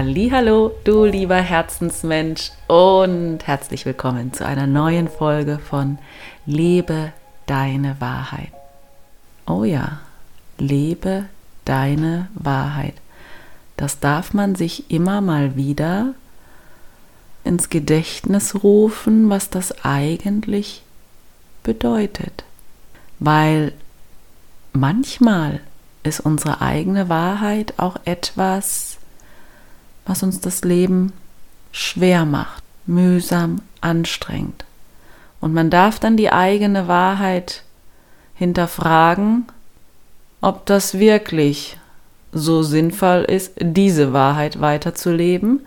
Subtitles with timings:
[0.00, 5.98] Hallo, du lieber Herzensmensch und herzlich willkommen zu einer neuen Folge von
[6.46, 7.12] Lebe
[7.46, 8.52] deine Wahrheit.
[9.44, 9.98] Oh ja,
[10.56, 11.24] lebe
[11.64, 12.94] deine Wahrheit.
[13.76, 16.14] Das darf man sich immer mal wieder
[17.42, 20.84] ins Gedächtnis rufen, was das eigentlich
[21.64, 22.44] bedeutet.
[23.18, 23.72] Weil
[24.72, 25.58] manchmal
[26.04, 28.97] ist unsere eigene Wahrheit auch etwas,
[30.08, 31.12] was uns das Leben
[31.70, 34.64] schwer macht, mühsam, anstrengend.
[35.40, 37.62] Und man darf dann die eigene Wahrheit
[38.34, 39.46] hinterfragen,
[40.40, 41.78] ob das wirklich
[42.32, 45.66] so sinnvoll ist, diese Wahrheit weiterzuleben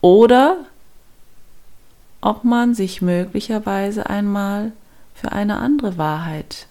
[0.00, 0.58] oder
[2.20, 4.72] ob man sich möglicherweise einmal
[5.14, 6.66] für eine andere Wahrheit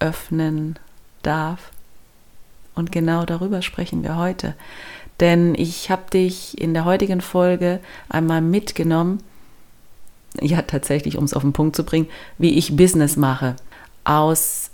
[0.00, 0.78] öffnen
[1.22, 1.70] darf.
[2.74, 4.54] Und genau darüber sprechen wir heute.
[5.20, 9.22] Denn ich habe dich in der heutigen Folge einmal mitgenommen,
[10.40, 13.56] ja tatsächlich, um es auf den Punkt zu bringen, wie ich Business mache.
[14.04, 14.70] Aus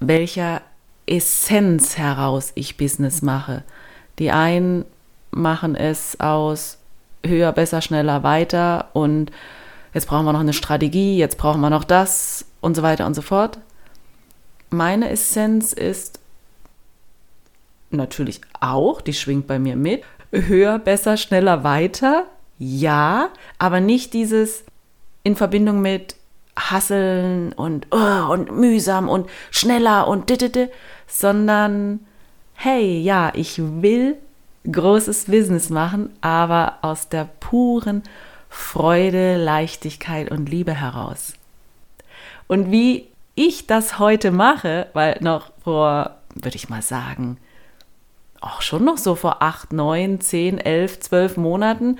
[0.00, 0.62] welcher
[1.06, 3.62] Essenz heraus ich Business mache.
[4.18, 4.84] Die einen
[5.30, 6.78] machen es aus
[7.24, 9.30] höher, besser, schneller, weiter und
[9.94, 13.14] jetzt brauchen wir noch eine Strategie, jetzt brauchen wir noch das und so weiter und
[13.14, 13.58] so fort.
[14.70, 16.20] Meine Essenz ist
[17.90, 22.24] natürlich auch, die schwingt bei mir mit, höher, besser, schneller, weiter,
[22.58, 24.64] ja, aber nicht dieses
[25.22, 26.16] in Verbindung mit
[26.58, 30.70] Hasseln und, oh, und mühsam und schneller und dittete,
[31.06, 32.00] sondern
[32.54, 34.16] hey, ja, ich will
[34.70, 38.02] großes Business machen, aber aus der puren
[38.48, 41.34] Freude, Leichtigkeit und Liebe heraus.
[42.48, 47.36] Und wie ich das heute mache, weil noch vor, würde ich mal sagen,
[48.40, 51.98] auch schon noch so vor acht, neun, zehn, elf, zwölf Monaten,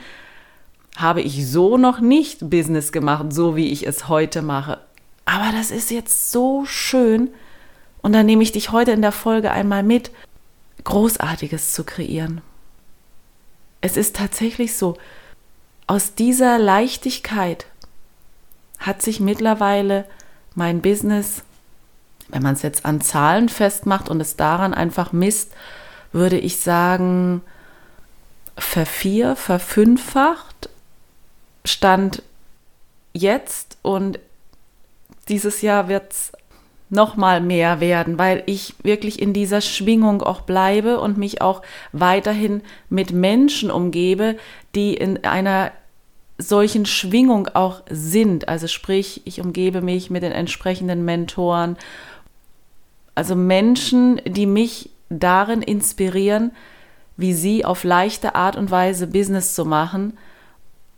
[0.97, 4.79] habe ich so noch nicht Business gemacht, so wie ich es heute mache.
[5.25, 7.31] Aber das ist jetzt so schön.
[8.03, 10.11] Und da nehme ich dich heute in der Folge einmal mit,
[10.85, 12.41] Großartiges zu kreieren.
[13.81, 14.97] Es ist tatsächlich so,
[15.87, 17.67] aus dieser Leichtigkeit
[18.79, 20.05] hat sich mittlerweile
[20.55, 21.43] mein Business,
[22.29, 25.53] wenn man es jetzt an Zahlen festmacht und es daran einfach misst,
[26.13, 27.43] würde ich sagen,
[28.57, 30.69] vervier, verfünffacht,
[31.65, 32.23] stand
[33.13, 34.19] jetzt und
[35.29, 36.33] dieses Jahr wird es
[36.91, 41.63] noch mal mehr werden, weil ich wirklich in dieser Schwingung auch bleibe und mich auch
[41.93, 44.37] weiterhin mit Menschen umgebe,
[44.75, 45.73] die in einer
[46.39, 48.49] solchen Schwingung auch sind.
[48.49, 51.77] Also sprich, ich umgebe mich mit den entsprechenden Mentoren,
[53.15, 56.53] also Menschen, die mich darin inspirieren,
[57.17, 60.17] wie sie auf leichte Art und Weise Business zu machen.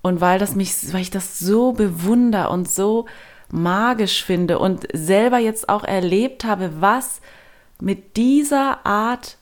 [0.03, 3.06] Und weil das mich, weil ich das so bewundere und so
[3.50, 7.21] magisch finde und selber jetzt auch erlebt habe, was
[7.81, 9.37] mit dieser Art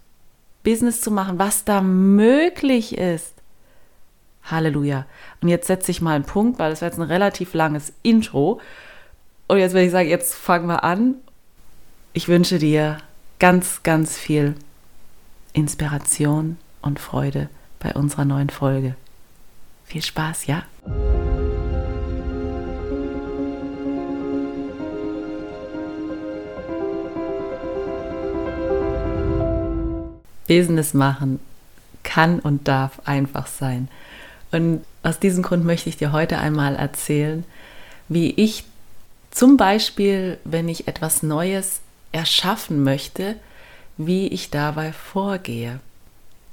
[0.63, 3.35] Business zu machen, was da möglich ist.
[4.45, 5.07] Halleluja.
[5.43, 8.61] Und jetzt setze ich mal einen Punkt, weil das war jetzt ein relativ langes Intro.
[9.47, 11.17] Und jetzt würde ich sagen, jetzt fangen wir an.
[12.13, 12.99] Ich wünsche dir
[13.39, 14.55] ganz, ganz viel
[15.53, 18.95] Inspiration und Freude bei unserer neuen Folge.
[19.85, 20.65] Viel Spaß, ja?
[30.47, 31.41] Business machen
[32.03, 33.89] kann und darf einfach sein.
[34.51, 37.45] Und aus diesem Grund möchte ich dir heute einmal erzählen,
[38.09, 38.65] wie ich
[39.31, 41.83] zum Beispiel, wenn ich etwas Neues
[42.13, 43.37] erschaffen möchte,
[43.97, 45.81] wie ich dabei vorgehe.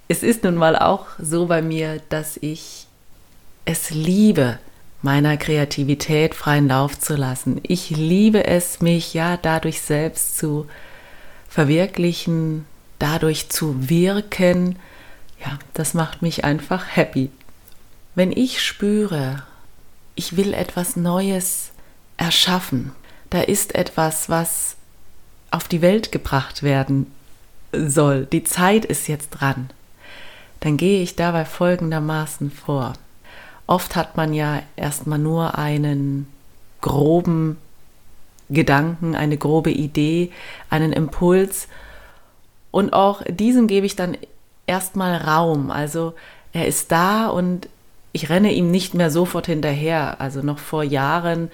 [0.07, 2.87] Es ist nun mal auch so bei mir, dass ich
[3.65, 4.59] es liebe,
[5.01, 7.59] meiner Kreativität freien Lauf zu lassen.
[7.63, 10.67] Ich liebe es, mich ja dadurch selbst zu
[11.47, 12.65] verwirklichen,
[12.99, 14.77] dadurch zu wirken,
[15.39, 17.29] ja, das macht mich einfach happy.
[18.15, 19.43] Wenn ich spüre,
[20.15, 21.71] ich will etwas Neues
[22.17, 22.91] erschaffen,
[23.29, 24.74] da ist etwas, was
[25.55, 27.11] auf die Welt gebracht werden
[27.71, 29.69] soll, die Zeit ist jetzt dran,
[30.59, 32.93] dann gehe ich dabei folgendermaßen vor.
[33.67, 36.27] Oft hat man ja erstmal nur einen
[36.81, 37.57] groben
[38.49, 40.31] Gedanken, eine grobe Idee,
[40.69, 41.67] einen Impuls
[42.71, 44.17] und auch diesem gebe ich dann
[44.67, 45.71] erstmal Raum.
[45.71, 46.13] Also
[46.51, 47.69] er ist da und
[48.11, 50.19] ich renne ihm nicht mehr sofort hinterher.
[50.19, 51.49] Also noch vor Jahren,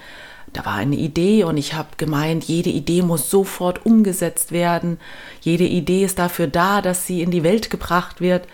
[0.52, 4.98] da war eine Idee und ich habe gemeint, jede Idee muss sofort umgesetzt werden.
[5.40, 8.46] Jede Idee ist dafür da, dass sie in die Welt gebracht wird.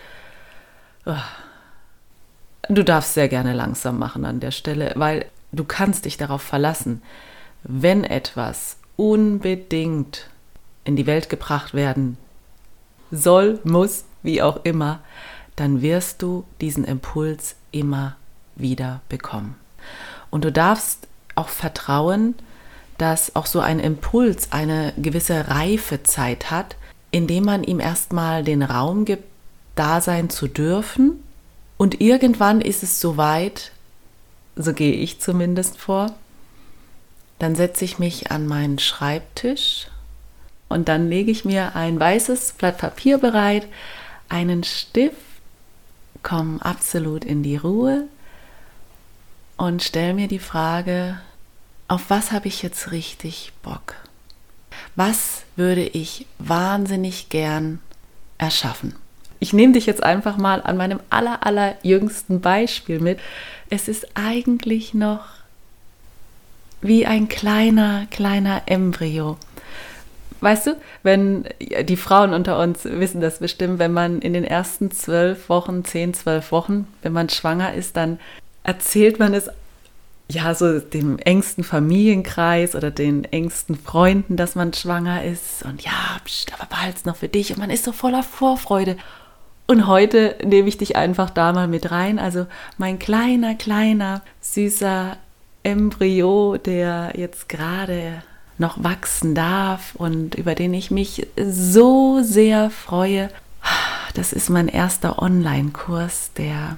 [2.69, 7.01] Du darfst sehr gerne langsam machen an der Stelle, weil du kannst dich darauf verlassen,
[7.63, 10.29] wenn etwas unbedingt
[10.85, 12.17] in die Welt gebracht werden
[13.11, 15.01] soll, muss, wie auch immer,
[15.55, 18.15] dann wirst du diesen Impuls immer
[18.55, 19.55] wieder bekommen.
[20.29, 21.08] Und du darfst
[21.39, 22.35] auch vertrauen,
[22.97, 26.75] dass auch so ein Impuls eine gewisse Reifezeit hat,
[27.11, 29.23] indem man ihm erstmal den Raum gibt,
[29.75, 31.23] da sein zu dürfen.
[31.77, 33.71] Und irgendwann ist es soweit,
[34.55, 36.13] so gehe ich zumindest vor,
[37.39, 39.87] dann setze ich mich an meinen Schreibtisch
[40.67, 43.65] und dann lege ich mir ein weißes Blatt Papier bereit,
[44.27, 45.15] einen Stift,
[46.21, 48.03] komme absolut in die Ruhe
[49.55, 51.19] und stelle mir die Frage,
[51.89, 53.95] auf was habe ich jetzt richtig Bock?
[54.95, 57.79] Was würde ich wahnsinnig gern
[58.37, 58.95] erschaffen?
[59.39, 63.19] Ich nehme dich jetzt einfach mal an meinem aller, aller jüngsten Beispiel mit.
[63.69, 65.25] Es ist eigentlich noch
[66.81, 69.37] wie ein kleiner, kleiner Embryo.
[70.41, 74.91] Weißt du, wenn die Frauen unter uns wissen das bestimmt, wenn man in den ersten
[74.91, 78.19] zwölf Wochen, zehn, zwölf Wochen, wenn man schwanger ist, dann
[78.63, 79.49] erzählt man es
[80.31, 86.19] ja, so dem engsten Familienkreis oder den engsten Freunden, dass man schwanger ist und ja,
[86.23, 88.95] pst, aber behalt's noch für dich und man ist so voller Vorfreude.
[89.65, 92.17] Und heute nehme ich dich einfach da mal mit rein.
[92.19, 92.47] Also
[92.77, 95.17] mein kleiner, kleiner, süßer
[95.63, 98.23] Embryo, der jetzt gerade
[98.57, 103.29] noch wachsen darf und über den ich mich so sehr freue.
[104.15, 106.77] Das ist mein erster Online-Kurs, der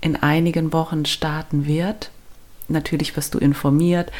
[0.00, 2.10] in einigen Wochen starten wird
[2.68, 4.10] natürlich wirst du informiert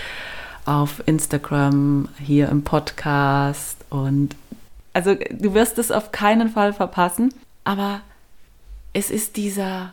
[0.66, 4.34] auf Instagram, hier im Podcast und
[4.92, 8.00] also du wirst es auf keinen Fall verpassen, aber
[8.92, 9.92] es ist dieser,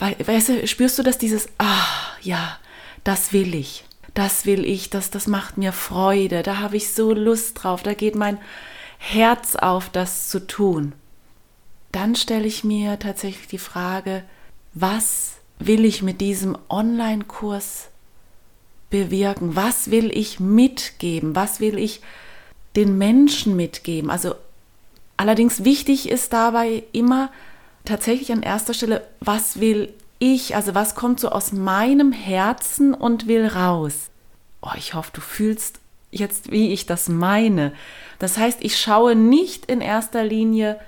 [0.00, 1.86] weißt du, spürst du, dass dieses, ah,
[2.20, 2.58] ja,
[3.04, 3.84] das will ich,
[4.14, 7.94] das will ich, das, das macht mir Freude, da habe ich so Lust drauf, da
[7.94, 8.38] geht mein
[8.98, 10.92] Herz auf, das zu tun.
[11.92, 14.24] Dann stelle ich mir tatsächlich die Frage,
[14.74, 17.88] was will ich mit diesem Online-Kurs
[18.90, 19.56] bewirken?
[19.56, 21.34] Was will ich mitgeben?
[21.34, 22.00] Was will ich
[22.76, 24.10] den Menschen mitgeben?
[24.10, 24.34] Also
[25.16, 27.30] allerdings wichtig ist dabei immer
[27.84, 30.54] tatsächlich an erster Stelle, was will ich?
[30.54, 34.10] Also was kommt so aus meinem Herzen und will raus?
[34.60, 37.72] Oh, ich hoffe, du fühlst jetzt, wie ich das meine.
[38.18, 40.80] Das heißt, ich schaue nicht in erster Linie,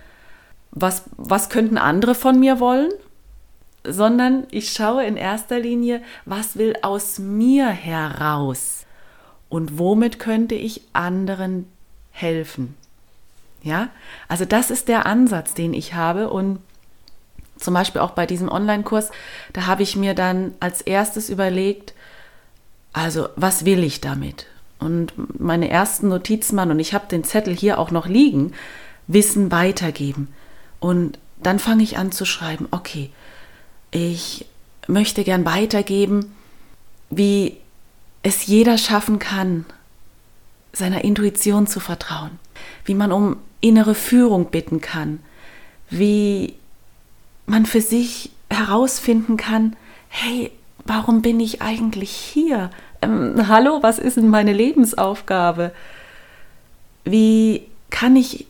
[0.73, 2.91] was, was könnten andere von mir wollen,
[3.85, 8.85] sondern ich schaue in erster Linie, was will aus mir heraus
[9.49, 11.67] und womit könnte ich anderen
[12.11, 12.75] helfen.
[13.63, 13.89] Ja,
[14.29, 16.61] also das ist der Ansatz, den ich habe und
[17.57, 19.11] zum Beispiel auch bei diesem Online-Kurs,
[19.53, 21.93] da habe ich mir dann als erstes überlegt,
[22.93, 24.47] also was will ich damit?
[24.79, 28.55] Und meine ersten Notizen und ich habe den Zettel hier auch noch liegen,
[29.07, 30.29] Wissen weitergeben.
[30.79, 33.11] Und dann fange ich an zu schreiben, okay,
[33.91, 34.47] ich
[34.87, 36.35] möchte gern weitergeben,
[37.11, 37.57] wie
[38.23, 39.67] es jeder schaffen kann,
[40.73, 42.39] seiner Intuition zu vertrauen,
[42.85, 45.21] wie man um innere Führung bitten kann,
[45.89, 46.55] wie
[47.47, 49.77] man für sich herausfinden kann,
[50.09, 50.51] hey,
[50.85, 52.71] warum bin ich eigentlich hier?
[53.03, 55.73] Ähm, hallo, was ist denn meine Lebensaufgabe?
[57.05, 58.47] Wie kann ich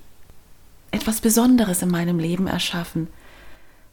[0.91, 3.09] etwas Besonderes in meinem Leben erschaffen?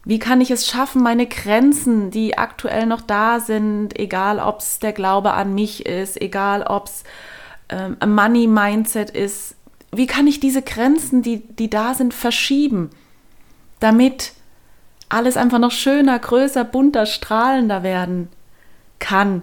[0.08, 4.80] Wie kann ich es schaffen, meine Grenzen, die aktuell noch da sind, egal ob es
[4.80, 7.04] der Glaube an mich ist, egal ob es
[7.68, 9.56] ähm, Money-Mindset ist,
[9.92, 12.90] wie kann ich diese Grenzen, die, die da sind, verschieben,
[13.82, 14.32] damit
[15.10, 18.30] alles einfach noch schöner, größer, bunter, strahlender werden
[19.00, 19.42] kann?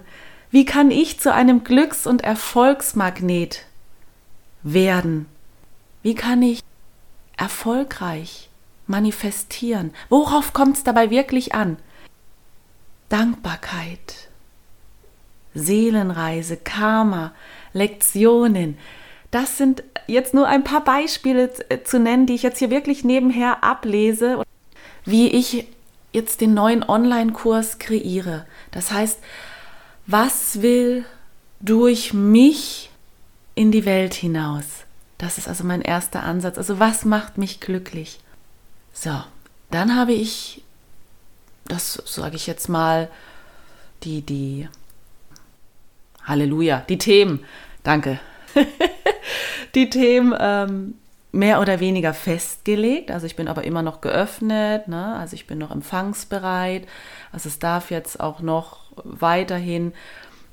[0.49, 3.67] Wie kann ich zu einem Glücks- und Erfolgsmagnet
[4.63, 5.27] werden?
[6.01, 6.61] Wie kann ich
[7.37, 8.44] erfolgreich
[8.87, 9.93] manifestieren.
[10.09, 11.77] Worauf kommt es dabei wirklich an?
[13.09, 14.29] Dankbarkeit,
[15.53, 17.33] Seelenreise, Karma,
[17.73, 18.77] Lektionen.
[19.31, 23.03] Das sind jetzt nur ein paar Beispiele äh, zu nennen, die ich jetzt hier wirklich
[23.03, 24.43] nebenher ablese,
[25.03, 25.67] wie ich
[26.13, 28.45] jetzt den neuen Online-Kurs kreiere.
[28.71, 29.19] Das heißt,
[30.07, 31.05] was will
[31.59, 32.89] durch mich
[33.55, 34.65] in die Welt hinaus?
[35.17, 36.57] Das ist also mein erster Ansatz.
[36.57, 38.19] Also was macht mich glücklich?
[38.97, 39.11] So,
[39.71, 40.63] dann habe ich,
[41.65, 43.09] das sage ich jetzt mal,
[44.03, 44.69] die, die,
[46.23, 47.43] Halleluja, die Themen,
[47.83, 48.19] danke,
[49.75, 50.95] die Themen ähm,
[51.33, 53.11] mehr oder weniger festgelegt.
[53.11, 55.17] Also ich bin aber immer noch geöffnet, ne?
[55.17, 56.87] also ich bin noch empfangsbereit.
[57.33, 59.91] Also es darf jetzt auch noch weiterhin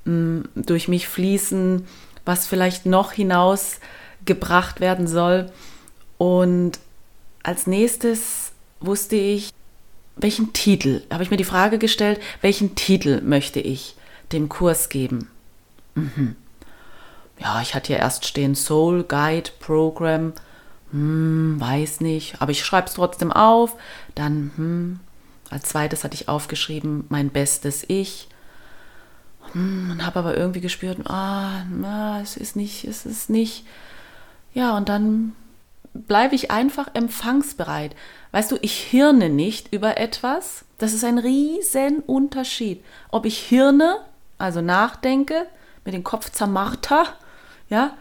[0.05, 1.87] mh, mm, durch mich fließen,
[2.25, 5.53] was vielleicht noch hinausgebracht werden soll.
[6.19, 6.81] Und
[7.43, 9.53] als nächstes wusste ich,
[10.17, 13.97] welchen Titel, habe ich mir die Frage gestellt, welchen Titel möchte ich
[14.33, 15.31] dem Kurs geben?
[15.95, 16.37] Mhm.
[17.39, 20.33] Ja, ich hatte ja erst stehen Soul Guide Program.
[20.93, 23.75] Hm, weiß nicht, aber ich schreibe es trotzdem auf.
[24.15, 25.01] Dann, hm,
[25.51, 28.29] als zweites hatte ich aufgeschrieben, mein bestes Ich.
[29.53, 33.65] Hm, und habe aber irgendwie gespürt, ah, na, es ist nicht, es ist nicht.
[34.55, 35.33] Ja, und dann
[35.95, 37.95] bleibe ich einfach empfangsbereit.
[38.31, 40.65] Weißt du, ich hirne nicht über etwas.
[40.79, 42.83] Das ist ein riesen Unterschied.
[43.11, 43.99] Ob ich hirne,
[44.39, 45.47] also nachdenke,
[45.85, 47.05] mit dem Kopf zermarter,
[47.69, 47.97] ja,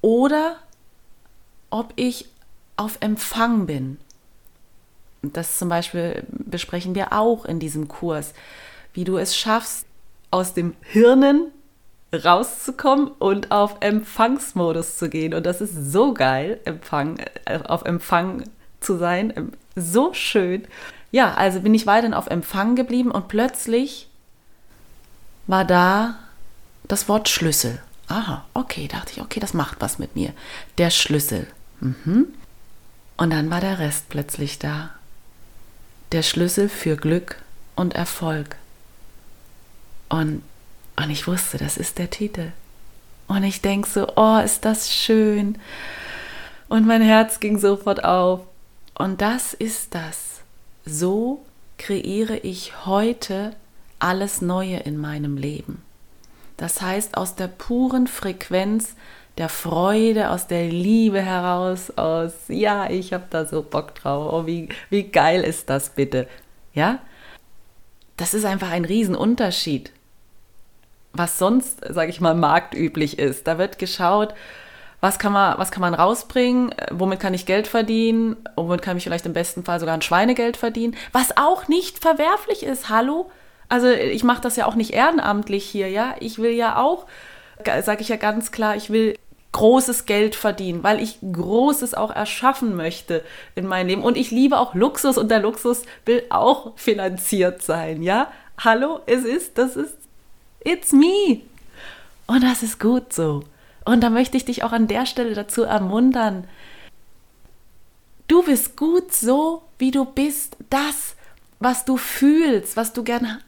[0.00, 0.56] oder
[1.70, 2.28] ob ich
[2.76, 3.98] auf Empfang bin.
[5.22, 8.34] Das zum Beispiel besprechen wir auch in diesem Kurs,
[8.92, 9.86] wie du es schaffst,
[10.30, 11.52] aus dem Hirnen
[12.22, 15.34] rauszukommen und auf Empfangsmodus zu gehen.
[15.34, 18.44] Und das ist so geil, Empfang, äh, auf Empfang
[18.80, 19.32] zu sein.
[19.36, 20.66] Ähm, so schön.
[21.10, 24.08] Ja, also bin ich weiterhin auf Empfang geblieben und plötzlich
[25.46, 26.16] war da
[26.88, 27.80] das Wort Schlüssel.
[28.08, 30.32] Aha, okay, dachte ich, okay, das macht was mit mir.
[30.78, 31.46] Der Schlüssel.
[31.80, 32.26] Mhm.
[33.16, 34.90] Und dann war der Rest plötzlich da.
[36.12, 37.36] Der Schlüssel für Glück
[37.76, 38.56] und Erfolg.
[40.08, 40.42] Und,
[40.96, 42.52] und ich wusste, das ist der Titel.
[43.26, 45.58] Und ich denke so, oh, ist das schön.
[46.68, 48.40] Und mein Herz ging sofort auf.
[48.96, 50.40] Und das ist das.
[50.84, 51.44] So
[51.78, 53.54] kreiere ich heute
[53.98, 55.82] alles Neue in meinem Leben.
[56.56, 58.94] Das heißt, aus der puren Frequenz
[59.38, 64.46] der Freude, aus der Liebe heraus, aus, ja, ich habe da so Bock drauf, oh,
[64.46, 66.28] wie, wie geil ist das bitte,
[66.72, 67.00] ja?
[68.16, 69.90] Das ist einfach ein Riesenunterschied,
[71.14, 73.46] was sonst, sage ich mal, marktüblich ist.
[73.46, 74.34] Da wird geschaut,
[75.00, 79.04] was kann man, was kann man rausbringen, womit kann ich Geld verdienen, womit kann ich
[79.04, 83.30] vielleicht im besten Fall sogar ein Schweinegeld verdienen, was auch nicht verwerflich ist, hallo?
[83.68, 86.14] Also ich mache das ja auch nicht ehrenamtlich hier, ja.
[86.20, 87.06] Ich will ja auch,
[87.82, 89.16] sage ich ja ganz klar, ich will
[89.52, 93.22] großes Geld verdienen, weil ich Großes auch erschaffen möchte
[93.54, 94.02] in meinem Leben.
[94.02, 98.28] Und ich liebe auch Luxus und der Luxus will auch finanziert sein, ja?
[98.58, 99.96] Hallo, es ist, das ist,
[100.64, 101.42] it's me.
[102.26, 103.44] Und das ist gut so.
[103.84, 106.48] Und da möchte ich dich auch an der Stelle dazu ermuntern.
[108.28, 110.56] Du bist gut so, wie du bist.
[110.70, 111.16] Das,
[111.60, 113.42] was du fühlst, was du gern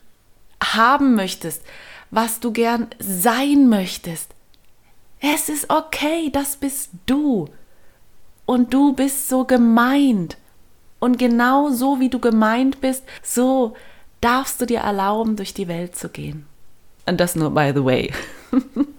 [0.62, 1.62] haben möchtest,
[2.10, 4.34] was du gern sein möchtest,
[5.20, 7.48] es ist okay, das bist du.
[8.44, 10.36] Und du bist so gemeint.
[10.98, 13.74] Und genau so wie du gemeint bist, so
[14.20, 16.46] darfst du dir erlauben, durch die Welt zu gehen.
[17.06, 18.12] Und das nur by the way.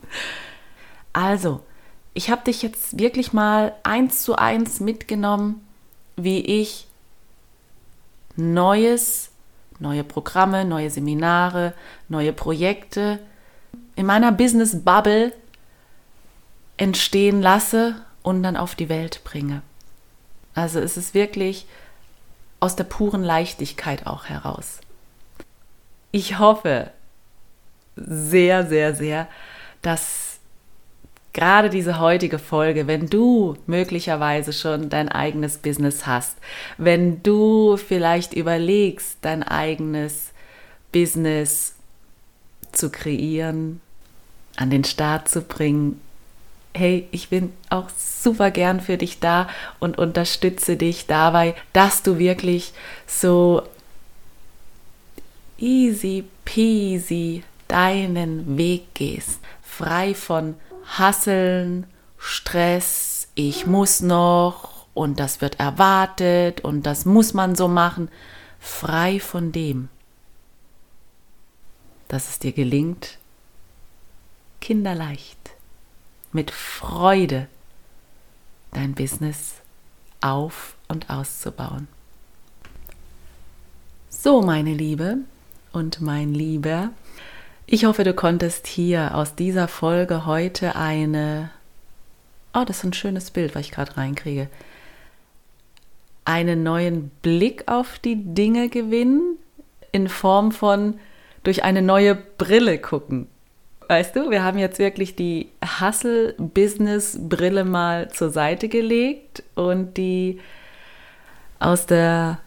[1.13, 1.61] also,
[2.13, 5.65] ich habe dich jetzt wirklich mal eins zu eins mitgenommen,
[6.15, 6.87] wie ich
[8.35, 9.29] Neues,
[9.79, 11.73] neue Programme, neue Seminare,
[12.07, 13.19] neue Projekte
[13.95, 15.33] in meiner Business Bubble
[16.77, 19.61] entstehen lasse und dann auf die Welt bringe.
[20.53, 21.65] Also es ist wirklich
[22.59, 24.79] aus der puren Leichtigkeit auch heraus.
[26.11, 26.91] Ich hoffe
[27.97, 29.27] sehr, sehr, sehr,
[29.81, 30.39] dass
[31.33, 36.37] gerade diese heutige Folge, wenn du möglicherweise schon dein eigenes Business hast,
[36.77, 40.31] wenn du vielleicht überlegst, dein eigenes
[40.91, 41.75] Business
[42.71, 43.81] zu kreieren,
[44.55, 46.01] an den Start zu bringen,
[46.73, 49.47] hey, ich bin auch super gern für dich da
[49.79, 52.73] und unterstütze dich dabei, dass du wirklich
[53.05, 53.61] so
[55.59, 60.55] easy peasy deinen Weg gehst, frei von
[60.85, 61.85] Hasseln,
[62.17, 68.09] Stress, ich muss noch und das wird erwartet und das muss man so machen,
[68.59, 69.89] frei von dem,
[72.07, 73.17] dass es dir gelingt,
[74.61, 75.51] kinderleicht
[76.31, 77.47] mit Freude
[78.71, 79.55] dein Business
[80.21, 81.87] auf und auszubauen.
[84.09, 85.19] So, meine Liebe
[85.73, 86.89] und mein Lieber,
[87.69, 91.51] ich hoffe, du konntest hier aus dieser Folge heute eine,
[92.53, 94.47] oh, das ist ein schönes Bild, was ich gerade reinkriege,
[96.23, 99.37] einen neuen Blick auf die Dinge gewinnen
[99.91, 100.97] in Form von
[101.43, 103.27] durch eine neue Brille gucken.
[103.89, 105.49] Weißt du, wir haben jetzt wirklich die
[105.81, 110.39] Hustle-Business-Brille mal zur Seite gelegt und die
[111.59, 112.39] aus der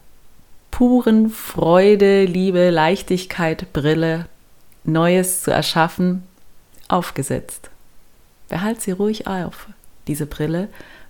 [0.71, 4.25] puren Freude, Liebe, Leichtigkeit Brille
[4.83, 6.23] Neues zu erschaffen,
[6.87, 7.69] aufgesetzt.
[8.49, 9.67] Behalt sie ruhig auf,
[10.07, 10.67] diese Brille,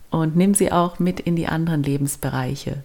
[0.10, 2.84] und nimm sie auch mit in die anderen Lebensbereiche.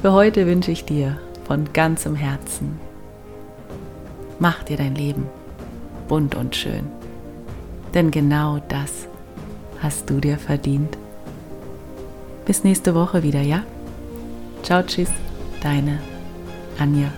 [0.00, 2.78] Für heute wünsche ich dir von ganzem Herzen,
[4.38, 5.28] mach dir dein Leben
[6.08, 6.86] bunt und schön,
[7.94, 9.06] denn genau das
[9.82, 10.96] hast du dir verdient.
[12.44, 13.62] Bis nächste Woche wieder, ja?
[14.62, 15.10] Ciao, tschüss,
[15.62, 15.98] deine
[16.78, 17.10] Anja.